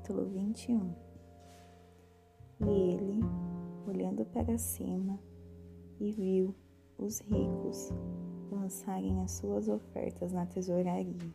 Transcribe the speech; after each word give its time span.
capítulo 0.00 0.24
21. 0.26 0.94
E 2.62 2.92
ele, 2.92 3.20
olhando 3.86 4.24
para 4.24 4.56
cima, 4.56 5.18
e 5.98 6.10
viu 6.10 6.54
os 6.98 7.20
ricos 7.20 7.90
lançarem 8.50 9.20
as 9.20 9.32
suas 9.32 9.68
ofertas 9.68 10.32
na 10.32 10.46
tesouraria. 10.46 11.34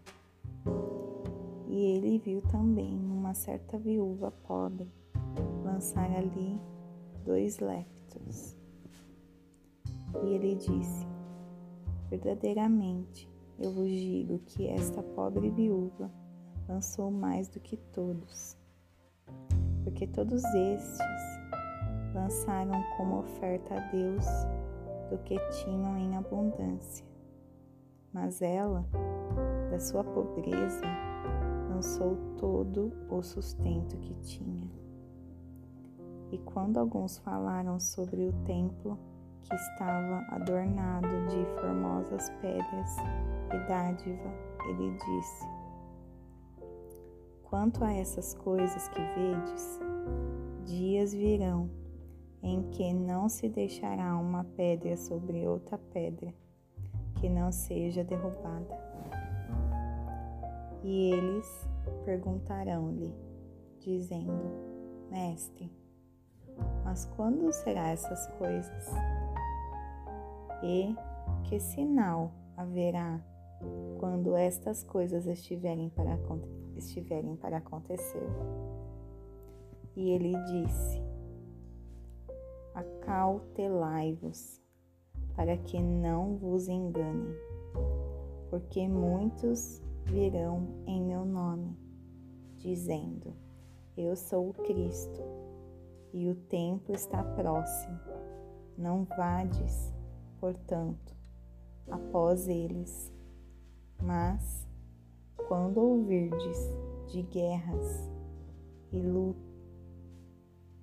E 1.68 1.96
ele 1.96 2.18
viu 2.18 2.42
também 2.42 2.94
uma 2.96 3.34
certa 3.34 3.78
viúva 3.78 4.32
pobre 4.32 4.92
lançar 5.64 6.10
ali 6.12 6.60
dois 7.24 7.60
lectos. 7.60 8.58
E 10.24 10.28
ele 10.28 10.56
disse: 10.56 11.06
Verdadeiramente, 12.10 13.30
eu 13.60 13.72
vos 13.72 13.90
digo 13.90 14.40
que 14.40 14.68
esta 14.68 15.04
pobre 15.04 15.50
viúva 15.52 16.12
lançou 16.68 17.12
mais 17.12 17.48
do 17.48 17.60
que 17.60 17.78
todos, 17.78 18.58
porque 19.84 20.08
todos 20.08 20.44
estes 20.44 21.00
lançaram 22.14 22.84
como 22.98 23.20
oferta 23.20 23.76
a 23.76 23.80
Deus 23.92 24.26
do 25.10 25.18
que 25.20 25.38
tinham 25.64 25.98
em 25.98 26.18
abundância. 26.18 27.06
Mas 28.12 28.42
ela, 28.42 28.86
da 29.70 29.80
sua 29.80 30.04
pobreza, 30.04 30.86
lançou 31.70 32.18
todo 32.38 32.92
o 33.10 33.22
sustento 33.22 33.98
que 33.98 34.14
tinha. 34.16 34.72
E 36.32 36.38
quando 36.40 36.78
alguns 36.78 37.18
falaram 37.20 37.80
sobre 37.80 38.28
o 38.28 38.34
templo 38.46 38.98
que 39.44 39.54
estava 39.54 40.26
adornado 40.32 41.08
de 41.28 41.46
formosas 41.60 42.30
pedras 42.42 42.98
e 43.54 43.68
dádiva, 43.68 44.34
ele 44.70 44.92
disse: 44.92 45.55
Quanto 47.56 47.86
a 47.86 47.94
essas 47.94 48.34
coisas 48.34 48.90
que 48.90 49.00
vedes, 49.00 49.80
dias 50.66 51.14
virão 51.14 51.70
em 52.44 52.62
que 52.70 52.94
não 52.94 53.30
se 53.30 53.48
deixará 53.48 54.18
uma 54.18 54.44
pedra 54.44 54.98
sobre 54.98 55.48
outra 55.48 55.78
pedra 55.78 56.34
que 57.16 57.30
não 57.30 57.54
seja 57.54 58.04
derrubada. 58.04 58.78
E 60.84 61.14
eles 61.14 61.66
perguntarão-lhe, 62.04 63.16
dizendo: 63.80 64.52
Mestre, 65.10 65.72
mas 66.84 67.06
quando 67.16 67.54
será 67.54 67.88
essas 67.88 68.28
coisas? 68.38 68.86
E 70.62 70.94
que 71.46 71.58
sinal 71.62 72.34
haverá 72.58 73.22
quando 74.00 74.36
estas 74.36 74.84
coisas 74.84 75.26
estiverem 75.28 75.90
para, 75.90 76.18
estiverem 76.76 77.36
para 77.36 77.58
acontecer? 77.58 78.28
E 79.96 80.10
ele 80.10 80.34
disse: 80.44 81.02
Acautelai-vos, 82.74 84.62
para 85.36 85.56
que 85.58 85.82
não 85.82 86.36
vos 86.36 86.68
enganem, 86.68 87.36
porque 88.50 88.88
muitos 88.88 89.82
virão 90.04 90.68
em 90.86 91.02
meu 91.02 91.26
nome, 91.26 91.78
dizendo: 92.58 93.34
Eu 93.96 94.16
sou 94.16 94.50
o 94.50 94.54
Cristo, 94.54 95.22
e 96.14 96.30
o 96.30 96.36
tempo 96.36 96.92
está 96.92 97.24
próximo. 97.24 98.00
Não 98.78 99.06
vades, 99.06 99.94
portanto, 100.40 101.16
após 101.90 102.48
eles. 102.48 103.15
Mas, 104.02 104.68
quando 105.48 105.78
ouvirdes 105.78 106.58
de 107.08 107.22
guerras 107.24 108.10
e 108.92 109.00
lutas 109.00 109.46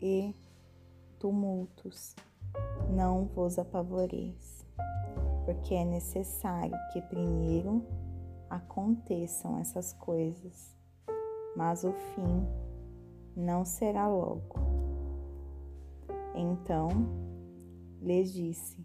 e 0.02 0.34
tumultos, 1.18 2.16
não 2.90 3.26
vos 3.26 3.56
apavoreis, 3.56 4.66
porque 5.44 5.74
é 5.74 5.84
necessário 5.84 6.76
que 6.92 7.00
primeiro 7.02 7.86
aconteçam 8.50 9.60
essas 9.60 9.92
coisas, 9.92 10.76
mas 11.56 11.84
o 11.84 11.92
fim 11.92 12.46
não 13.36 13.64
será 13.64 14.08
logo. 14.08 14.56
Então 16.34 16.88
lhes 18.00 18.32
disse: 18.32 18.84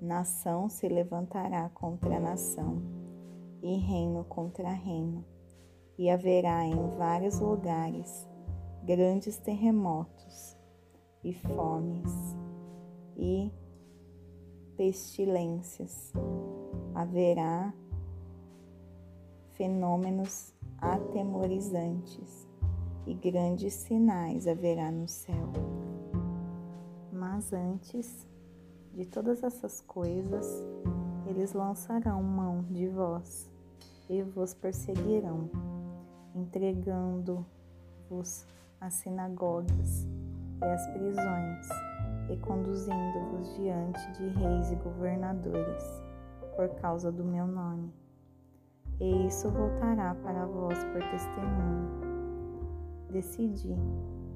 Nação 0.00 0.68
se 0.68 0.86
levantará 0.86 1.70
contra 1.70 2.20
nação, 2.20 2.82
e 3.64 3.78
reino 3.78 4.24
contra 4.24 4.68
reino, 4.68 5.24
e 5.96 6.10
haverá 6.10 6.66
em 6.66 6.86
vários 6.98 7.40
lugares 7.40 8.28
grandes 8.84 9.38
terremotos 9.38 10.54
e 11.24 11.32
fomes 11.32 12.36
e 13.16 13.50
pestilências. 14.76 16.12
Haverá 16.94 17.72
fenômenos 19.52 20.52
atemorizantes 20.78 22.46
e 23.06 23.14
grandes 23.14 23.72
sinais 23.72 24.46
haverá 24.46 24.92
no 24.92 25.08
céu. 25.08 25.50
Mas 27.10 27.50
antes 27.54 28.28
de 28.92 29.06
todas 29.06 29.42
essas 29.42 29.80
coisas, 29.80 30.46
eles 31.26 31.54
lançarão 31.54 32.22
mão 32.22 32.62
de 32.64 32.88
vós 32.88 33.53
e 34.08 34.22
vos 34.22 34.54
perseguirão, 34.54 35.50
entregando-vos 36.34 38.46
às 38.80 38.94
sinagogas 38.94 40.06
e 40.60 40.64
às 40.64 40.86
prisões, 40.88 41.68
e 42.30 42.36
conduzindo-vos 42.38 43.54
diante 43.56 44.12
de 44.12 44.28
reis 44.28 44.70
e 44.70 44.76
governadores, 44.76 45.84
por 46.56 46.70
causa 46.80 47.12
do 47.12 47.24
meu 47.24 47.46
nome 47.46 47.92
e 49.00 49.26
isso 49.26 49.50
voltará 49.50 50.14
para 50.14 50.46
vós 50.46 50.78
por 50.84 51.02
testemunho. 51.10 51.90
Decidi, 53.10 53.76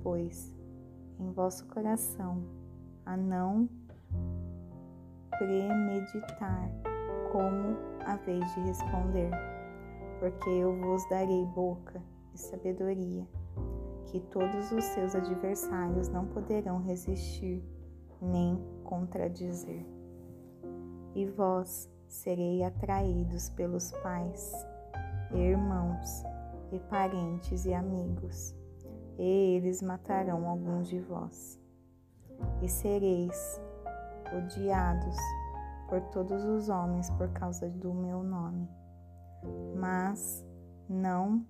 pois, 0.02 0.54
em 1.18 1.30
vosso 1.32 1.66
coração 1.66 2.42
a 3.06 3.16
não 3.16 3.68
premeditar 5.38 6.70
como 7.32 7.76
a 8.04 8.16
vez 8.16 8.44
de 8.54 8.60
responder, 8.60 9.30
porque 10.18 10.50
eu 10.50 10.76
vos 10.76 11.08
darei 11.08 11.44
boca 11.46 12.02
e 12.34 12.38
sabedoria, 12.38 13.26
que 14.06 14.20
todos 14.20 14.72
os 14.72 14.84
seus 14.84 15.14
adversários 15.14 16.08
não 16.08 16.26
poderão 16.26 16.82
resistir 16.82 17.62
nem 18.20 18.58
contradizer. 18.84 19.86
E 21.14 21.26
vós, 21.26 21.90
serei 22.06 22.62
atraídos 22.62 23.50
pelos 23.50 23.92
pais, 24.02 24.52
irmãos 25.32 26.24
e 26.72 26.78
parentes 26.78 27.64
e 27.64 27.74
amigos, 27.74 28.54
e 29.18 29.56
eles 29.56 29.82
matarão 29.82 30.48
alguns 30.48 30.88
de 30.88 31.00
vós. 31.00 31.60
E 32.62 32.68
sereis 32.68 33.60
odiados 34.36 35.16
por 35.88 36.00
todos 36.12 36.44
os 36.44 36.68
homens 36.68 37.10
por 37.10 37.28
causa 37.30 37.68
do 37.68 37.92
meu 37.94 38.22
nome. 38.22 38.68
Mas 39.76 40.46
não 40.88 41.46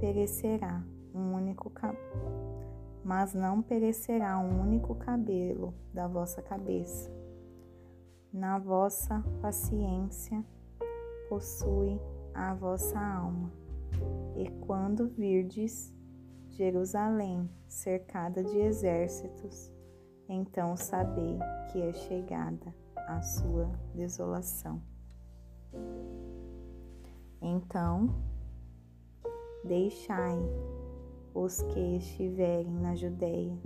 perecerá 0.00 0.82
um 1.14 1.34
único 1.34 1.72
mas 3.04 3.34
não 3.34 3.60
perecerá 3.60 4.38
um 4.38 4.60
único 4.60 4.94
cabelo 4.94 5.74
da 5.92 6.06
vossa 6.06 6.40
cabeça 6.40 7.10
na 8.32 8.58
vossa 8.58 9.22
paciência 9.42 10.42
possui 11.28 12.00
a 12.32 12.54
vossa 12.54 12.98
alma. 12.98 13.52
E 14.36 14.48
quando 14.66 15.08
virdes 15.08 15.94
Jerusalém 16.48 17.48
cercada 17.68 18.42
de 18.42 18.58
exércitos, 18.58 19.70
então 20.28 20.76
sabei 20.76 21.38
que 21.70 21.82
é 21.82 21.92
chegada 21.92 22.74
a 22.96 23.20
sua 23.20 23.70
desolação. 23.94 24.80
Então, 27.42 28.08
deixai 29.64 30.38
os 31.34 31.60
que 31.62 31.96
estiverem 31.96 32.72
na 32.72 32.94
Judéia 32.94 33.58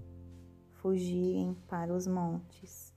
fugirem 0.73 1.55
para 1.69 1.93
os 1.93 2.07
montes 2.07 2.95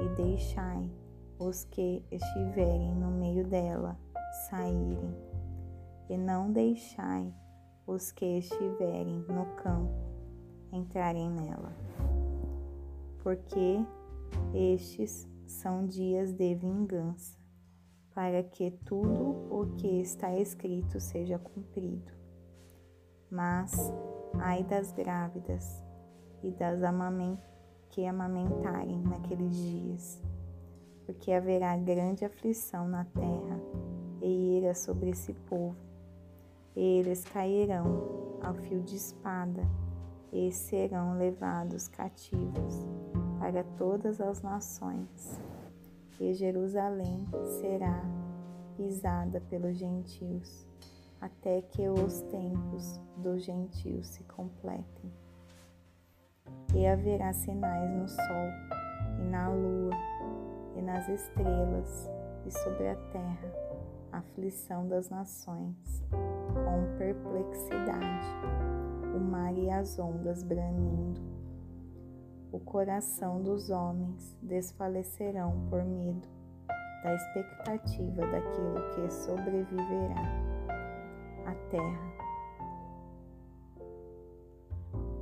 e 0.00 0.08
deixai 0.16 0.90
os 1.38 1.64
que 1.64 2.02
estiverem 2.10 2.94
no 2.94 3.10
meio 3.10 3.46
dela 3.46 3.98
saírem, 4.48 5.14
e 6.08 6.16
não 6.16 6.50
deixai 6.50 7.34
os 7.86 8.10
que 8.10 8.38
estiverem 8.38 9.24
no 9.28 9.44
campo 9.56 9.92
entrarem 10.72 11.30
nela, 11.30 11.72
porque 13.22 13.84
estes 14.54 15.28
são 15.46 15.86
dias 15.86 16.32
de 16.32 16.54
vingança, 16.54 17.36
para 18.16 18.42
que 18.42 18.70
tudo 18.86 19.46
o 19.50 19.66
que 19.76 20.00
está 20.00 20.34
escrito 20.34 20.98
seja 20.98 21.38
cumprido. 21.38 22.10
Mas, 23.30 23.92
ai 24.38 24.64
das 24.64 24.90
grávidas 24.90 25.84
e 26.42 26.50
das 26.50 26.82
amament 26.82 27.38
que 27.90 28.06
amamentarem 28.06 29.02
naqueles 29.02 29.54
dias, 29.54 30.22
porque 31.04 31.30
haverá 31.30 31.76
grande 31.76 32.24
aflição 32.24 32.88
na 32.88 33.04
terra 33.04 33.60
e 34.22 34.56
ira 34.56 34.74
sobre 34.74 35.10
esse 35.10 35.34
povo. 35.34 35.76
Eles 36.74 37.22
cairão 37.22 38.38
ao 38.42 38.54
fio 38.54 38.80
de 38.80 38.96
espada 38.96 39.62
e 40.32 40.50
serão 40.52 41.18
levados 41.18 41.86
cativos 41.86 42.86
para 43.38 43.62
todas 43.76 44.22
as 44.22 44.40
nações. 44.40 45.38
E 46.18 46.32
Jerusalém 46.32 47.26
será 47.60 48.02
pisada 48.76 49.40
pelos 49.50 49.76
gentios, 49.76 50.66
até 51.20 51.60
que 51.60 51.86
os 51.88 52.20
tempos 52.22 53.00
dos 53.18 53.44
gentios 53.44 54.06
se 54.06 54.24
completem. 54.24 55.12
E 56.74 56.86
haverá 56.86 57.32
sinais 57.32 57.90
no 57.90 58.08
sol, 58.08 58.48
e 59.20 59.24
na 59.24 59.48
lua, 59.48 59.94
e 60.76 60.82
nas 60.82 61.06
estrelas, 61.08 62.08
e 62.46 62.50
sobre 62.50 62.88
a 62.88 62.96
terra, 63.10 63.52
aflição 64.12 64.88
das 64.88 65.10
nações, 65.10 66.02
com 66.10 66.96
perplexidade, 66.96 68.26
o 69.14 69.20
mar 69.20 69.56
e 69.56 69.68
as 69.70 69.98
ondas 69.98 70.42
branindo. 70.42 71.35
O 72.56 72.60
coração 72.60 73.42
dos 73.42 73.68
homens 73.68 74.34
desfalecerão 74.40 75.68
por 75.68 75.84
medo 75.84 76.26
da 77.04 77.14
expectativa 77.14 78.22
daquilo 78.22 78.80
que 78.94 79.12
sobreviverá 79.12 80.22
à 81.44 81.54
terra, 81.68 82.12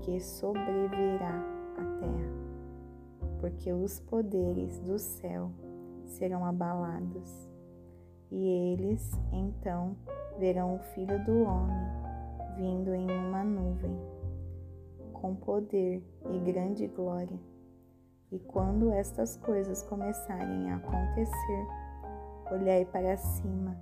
que 0.03 0.21
sobreviverá 0.21 1.43
à 1.77 1.99
terra, 1.99 2.33
porque 3.41 3.73
os 3.73 3.99
poderes 3.99 4.79
do 4.79 4.97
céu 4.97 5.51
serão 6.07 6.45
abalados, 6.45 7.51
e 8.31 8.47
eles 8.47 9.11
então 9.33 9.97
verão 10.39 10.77
o 10.77 10.79
Filho 10.95 11.19
do 11.25 11.43
Homem 11.43 12.05
vindo 12.57 12.95
em 12.95 13.11
uma 13.11 13.43
nuvem, 13.43 13.99
com 15.25 15.35
poder 15.35 16.05
e 16.31 16.39
grande 16.41 16.87
glória. 16.87 17.41
E 18.31 18.39
quando 18.39 18.93
estas 18.93 19.39
coisas 19.39 19.83
começarem 19.85 20.71
a 20.71 20.77
acontecer, 20.77 21.67
olhai 22.53 22.85
para 22.85 23.17
cima 23.17 23.75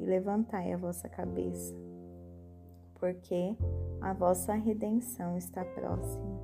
e 0.00 0.04
levantai 0.04 0.72
a 0.72 0.76
vossa 0.76 1.08
cabeça, 1.08 1.72
porque 2.98 3.56
a 4.00 4.12
vossa 4.12 4.54
redenção 4.54 5.38
está 5.38 5.64
próxima. 5.64 6.40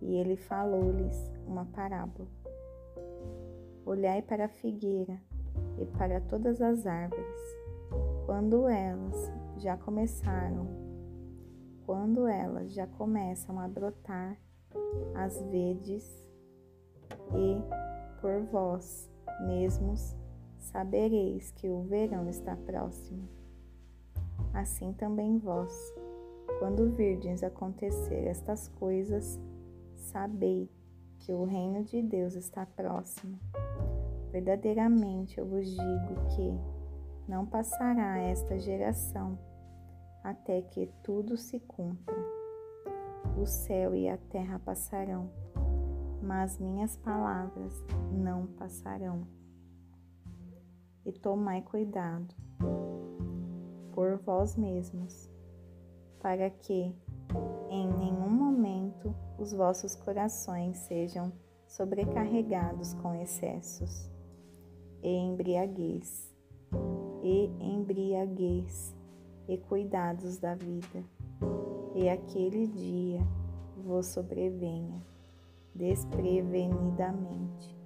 E 0.00 0.14
ele 0.14 0.36
falou-lhes 0.36 1.30
uma 1.46 1.66
parábola. 1.66 2.26
Olhai 3.84 4.22
para 4.22 4.46
a 4.46 4.48
figueira 4.48 5.20
e 5.78 5.84
para 5.84 6.18
todas 6.18 6.62
as 6.62 6.86
árvores. 6.86 7.58
Quando 8.24 8.66
elas 8.68 9.30
já 9.58 9.76
começaram, 9.76 10.83
quando 11.86 12.26
elas 12.26 12.72
já 12.72 12.86
começam 12.86 13.60
a 13.60 13.68
brotar, 13.68 14.38
as 15.14 15.40
vedes 15.50 16.04
e 17.34 18.20
por 18.20 18.42
vós 18.50 19.10
mesmos 19.46 20.16
sabereis 20.58 21.50
que 21.52 21.68
o 21.68 21.82
verão 21.82 22.28
está 22.28 22.56
próximo. 22.56 23.28
Assim 24.52 24.92
também 24.92 25.38
vós, 25.38 25.72
quando 26.58 26.90
virdes 26.90 27.42
acontecer 27.42 28.26
estas 28.26 28.68
coisas, 28.68 29.38
sabei 29.96 30.70
que 31.18 31.32
o 31.32 31.44
reino 31.44 31.84
de 31.84 32.02
Deus 32.02 32.34
está 32.34 32.66
próximo. 32.66 33.38
Verdadeiramente 34.30 35.38
eu 35.38 35.46
vos 35.46 35.68
digo 35.68 36.14
que 36.34 36.58
não 37.28 37.46
passará 37.46 38.18
esta 38.18 38.58
geração 38.58 39.38
até 40.24 40.62
que 40.62 40.90
tudo 41.02 41.36
se 41.36 41.60
cumpra. 41.60 42.16
O 43.38 43.44
céu 43.44 43.94
e 43.94 44.08
a 44.08 44.16
terra 44.16 44.58
passarão, 44.58 45.30
mas 46.22 46.58
minhas 46.58 46.96
palavras 46.96 47.84
não 48.10 48.46
passarão. 48.46 49.26
E 51.04 51.12
tomai 51.12 51.60
cuidado 51.60 52.34
por 53.92 54.16
vós 54.18 54.56
mesmos, 54.56 55.30
para 56.20 56.48
que 56.48 56.96
em 57.68 57.86
nenhum 57.92 58.30
momento 58.30 59.14
os 59.38 59.52
vossos 59.52 59.94
corações 59.94 60.78
sejam 60.78 61.30
sobrecarregados 61.66 62.94
com 62.94 63.14
excessos 63.14 64.10
e 65.02 65.08
embriaguez, 65.08 66.34
e 67.22 67.46
embriaguez, 67.60 68.94
e 69.48 69.58
cuidados 69.58 70.38
da 70.38 70.54
vida, 70.54 71.04
e 71.94 72.08
aquele 72.08 72.66
dia 72.66 73.20
vos 73.76 74.06
sobrevenha 74.06 75.02
desprevenidamente, 75.74 77.76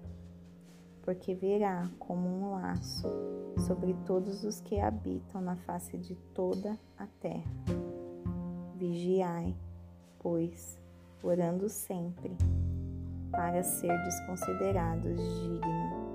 porque 1.02 1.34
virá 1.34 1.90
como 1.98 2.28
um 2.28 2.50
laço 2.52 3.08
sobre 3.66 3.94
todos 4.06 4.44
os 4.44 4.60
que 4.60 4.78
habitam 4.78 5.40
na 5.40 5.56
face 5.56 5.96
de 5.96 6.14
toda 6.34 6.78
a 6.96 7.06
terra. 7.20 7.50
Vigiai, 8.76 9.56
pois, 10.18 10.78
orando 11.22 11.68
sempre, 11.68 12.36
para 13.30 13.62
ser 13.62 13.96
desconsiderados 14.04 15.16
digno, 15.16 16.08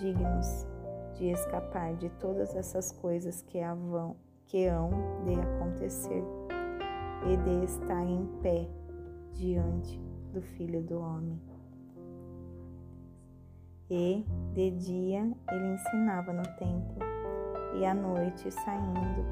dignos 0.00 0.66
de 1.14 1.30
escapar 1.30 1.94
de 1.94 2.10
todas 2.10 2.54
essas 2.54 2.92
coisas 2.92 3.42
que, 3.42 3.60
havão, 3.60 4.16
que 4.46 4.66
hão 4.66 4.90
de 5.24 5.38
acontecer 5.38 6.22
e 7.30 7.36
de 7.36 7.64
estar 7.64 8.04
em 8.04 8.26
pé 8.42 8.68
diante 9.32 10.00
do 10.32 10.40
Filho 10.40 10.82
do 10.82 10.98
Homem. 10.98 11.40
E 13.90 14.24
de 14.52 14.70
dia 14.72 15.20
ele 15.50 15.74
ensinava 15.74 16.32
no 16.32 16.42
templo, 16.56 16.96
e 17.78 17.84
à 17.84 17.94
noite, 17.94 18.50
saindo, 18.50 19.24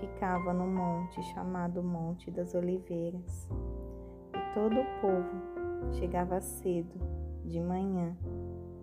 ficava 0.00 0.52
no 0.52 0.66
monte 0.66 1.22
chamado 1.34 1.82
Monte 1.82 2.30
das 2.30 2.54
Oliveiras. 2.54 3.48
E 4.34 4.54
todo 4.54 4.74
o 4.80 5.00
povo 5.00 5.92
chegava 5.98 6.40
cedo, 6.40 7.00
de 7.44 7.60
manhã, 7.60 8.16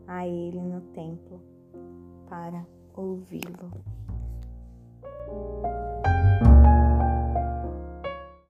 a 0.07 0.25
ele 0.25 0.61
no 0.61 0.81
templo, 0.93 1.41
para 2.27 2.65
ouvi-lo. 2.95 3.90
you 5.31 5.80